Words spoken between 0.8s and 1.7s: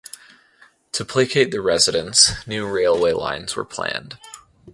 To placate the